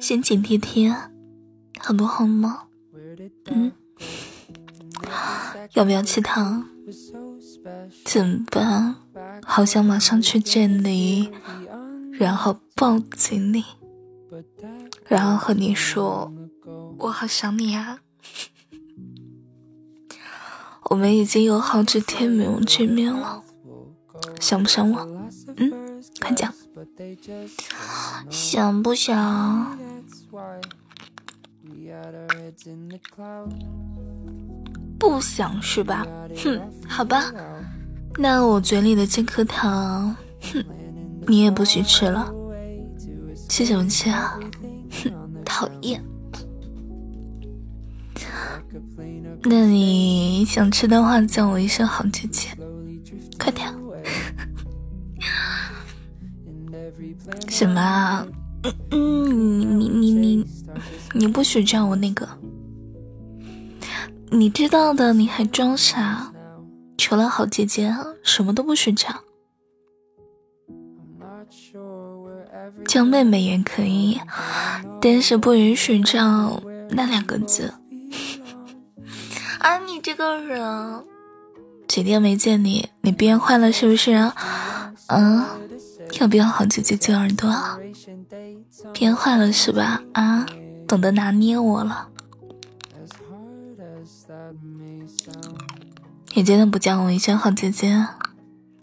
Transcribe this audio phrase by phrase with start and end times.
[0.00, 0.94] 心情贴贴，
[1.78, 2.64] 好不好吗？
[3.46, 3.72] 嗯，
[5.74, 6.68] 要不要吃糖？
[8.04, 8.94] 怎么办？
[9.44, 11.30] 好想马上去见你，
[12.12, 13.64] 然后抱紧你，
[15.06, 16.32] 然后和你说
[16.98, 17.98] 我好想你啊！
[20.90, 23.42] 我们已经有好几天没有见面了，
[24.40, 25.00] 想不想我？
[25.56, 26.52] 嗯，快讲，
[28.30, 29.78] 想不想？
[34.98, 36.06] 不想是吧？
[36.36, 37.32] 哼，好吧，
[38.16, 40.14] 那我嘴里的这颗糖，
[40.52, 40.64] 哼，
[41.26, 42.32] 你也不许吃了。
[43.48, 44.38] 吃什么吃啊？
[44.90, 45.12] 哼，
[45.44, 46.02] 讨厌。
[49.44, 52.48] 那你想吃的话，叫我一声好姐姐，
[53.38, 53.77] 快点。
[57.48, 58.26] 什么？
[58.90, 60.46] 嗯，你你你你，
[61.14, 62.28] 你不许叫我那个。
[64.30, 66.32] 你知道的，你还装傻？
[66.96, 69.08] 除了好姐姐，什么都不许叫。
[72.86, 74.20] 叫妹妹也可以，
[75.00, 76.60] 但是不允许叫
[76.90, 77.72] 那两个字。
[79.60, 81.04] 啊，你这个人，
[81.86, 84.34] 几天没见你，你变坏了是不是啊？
[85.06, 85.44] 嗯，
[86.20, 87.52] 要不要好姐姐揪耳朵？
[88.92, 90.02] 变坏了是吧？
[90.12, 90.46] 啊，
[90.86, 92.08] 懂得拿捏我了。
[96.34, 98.06] 你真的不叫我一声好姐姐，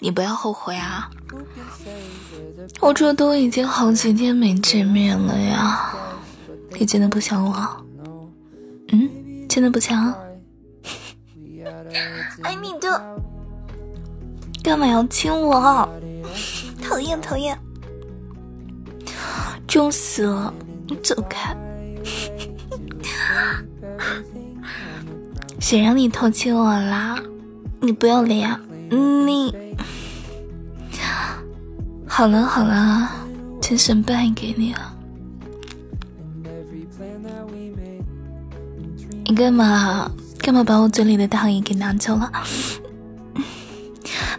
[0.00, 1.10] 你不要后悔啊！
[2.80, 5.94] 我这都已经好几天没见面了呀，
[6.78, 7.86] 你真的不想我？
[8.88, 10.12] 嗯，真的不想？
[12.42, 13.16] 哎，你的
[14.62, 15.88] 干嘛要亲我？
[16.98, 17.56] 讨厌讨厌！
[19.68, 20.52] 重死了！
[20.88, 21.56] 你走开！
[25.60, 27.16] 谁让你偷亲我啦？
[27.80, 28.50] 你不要脸！
[28.90, 29.54] 你
[32.04, 33.08] 好了好了，
[33.60, 34.92] 精神败给你了。
[39.24, 40.10] 你干嘛
[40.40, 42.32] 干嘛把我嘴里的糖也给拿走了？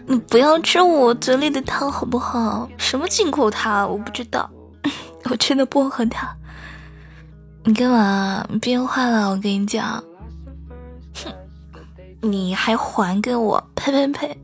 [0.09, 2.67] 你不要吃我嘴里的糖好不好？
[2.79, 3.87] 什么进口糖？
[3.87, 4.49] 我不知道，
[5.29, 6.35] 我吃的薄荷糖。
[7.63, 9.29] 你干嘛变坏了？
[9.29, 10.03] 我跟你讲。
[11.23, 11.31] 哼
[12.21, 13.63] 你还还给我？
[13.75, 14.41] 呸呸呸！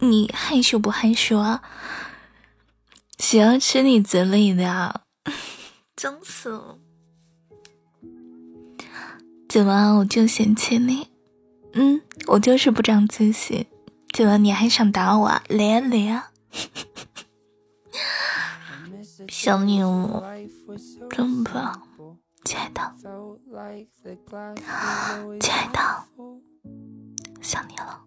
[0.00, 1.62] 你害羞不害羞啊？
[3.20, 5.02] 谁要吃你嘴里的？
[5.94, 6.78] 脏死了！
[9.48, 11.06] 怎么我就嫌弃你？
[11.74, 13.64] 嗯，我就是不长记性。
[14.14, 15.42] 怎么你还想打我啊？
[15.48, 16.30] 来啊来啊！
[19.28, 20.22] 想你哦，
[21.10, 21.82] 真棒，
[22.44, 22.94] 亲爱的，
[25.40, 25.80] 亲爱的。
[27.42, 28.04] 想你了，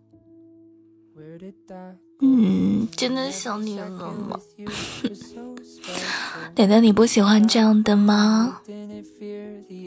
[2.19, 4.39] 嗯，真的想你了吗？
[6.55, 8.61] 奶奶，你不喜欢这样的吗？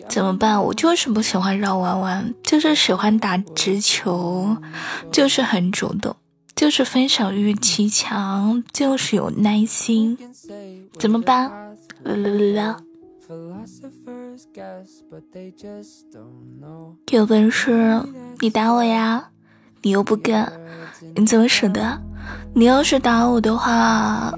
[0.08, 0.62] 怎么办？
[0.62, 4.56] 我就是不喜欢绕弯弯，就是喜欢打直球，
[5.12, 6.14] 就是很主动，
[6.54, 10.16] 就是分享欲极强，就是有耐心。
[10.98, 11.50] 怎么办？
[12.04, 12.76] 啦啦啦！
[17.10, 18.02] 有本事
[18.40, 19.30] 你打我呀！
[19.82, 20.52] 你又不干，
[21.14, 21.98] 你怎么舍得？
[22.54, 24.32] 你要是打我的话，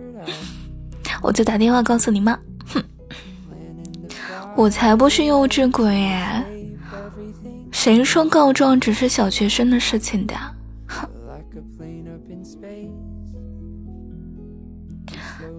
[1.22, 2.36] 我就打电话告诉你妈。
[2.66, 2.82] 哼，
[4.56, 6.12] 我才不是幼稚鬼！
[7.70, 10.34] 谁说告状只是小学生的事情的？
[10.88, 11.08] 哼，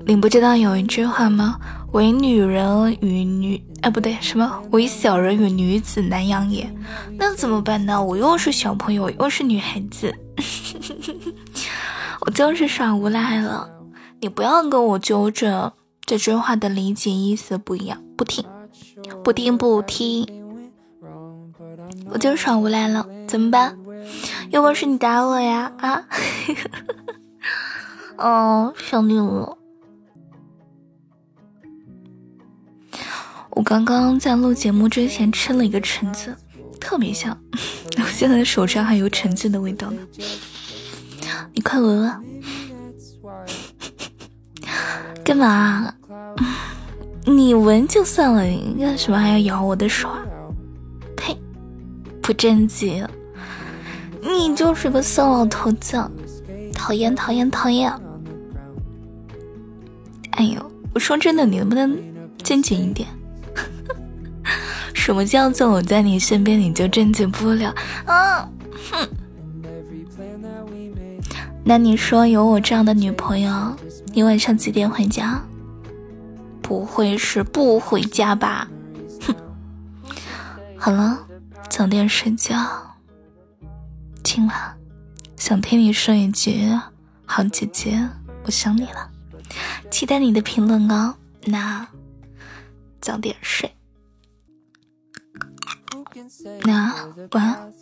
[0.05, 1.59] 你不知道有一句话吗？
[1.93, 4.61] 唯女人与女，哎，不对，什么？
[4.71, 6.69] 唯小人与女子难养也。
[7.17, 8.01] 那怎么办呢？
[8.01, 10.13] 我又是小朋友，又是女孩子，
[12.21, 13.69] 我就是耍无赖了。
[14.19, 15.71] 你不要跟我纠正，
[16.05, 18.01] 这句话的理解意思不一样。
[18.17, 18.43] 不听，
[19.23, 20.25] 不听，不听。
[22.09, 23.77] 我就耍无赖了，怎么办？
[24.51, 25.71] 有本事你打我呀！
[25.79, 26.03] 啊，
[28.17, 29.57] 哦，想你了。
[33.51, 36.35] 我刚刚在录节目之前吃了一个橙子，
[36.79, 37.35] 特别香，
[37.97, 40.01] 我现在手上还有橙子的味道呢。
[41.53, 42.13] 你快闻闻，
[45.23, 45.93] 干嘛？
[47.25, 50.23] 你闻就算了，你干什么还要咬我的手啊？
[51.15, 51.35] 呸！
[52.21, 53.05] 不正经！
[54.21, 55.99] 你就是个骚老头子，
[56.73, 57.91] 讨厌讨厌讨厌！
[60.31, 60.71] 哎呦！
[60.93, 61.97] 我说真的，你能不能
[62.43, 63.07] 正经一点？
[65.07, 67.73] 什么叫做我在你身边你就正经不了？
[68.05, 68.45] 啊，
[68.91, 69.07] 哼！
[71.63, 73.73] 那你说有我这样的女朋友，
[74.07, 75.41] 你晚上几点回家？
[76.61, 78.67] 不会是不回家吧？
[79.21, 79.33] 哼！
[80.77, 81.17] 好了，
[81.69, 82.57] 早点睡觉。
[84.25, 84.77] 今晚
[85.37, 86.69] 想听你说一句
[87.23, 87.97] “好姐姐，
[88.43, 89.09] 我想你了”，
[89.89, 91.15] 期待你的评论哦。
[91.45, 91.87] 那
[92.99, 93.71] 早点睡。
[96.63, 96.95] 那，
[97.31, 97.73] 晚安，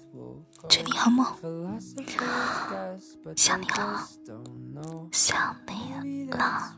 [0.69, 1.25] 祝你好梦，
[3.35, 4.07] 想你了，
[5.11, 5.55] 想
[6.03, 6.75] 你了。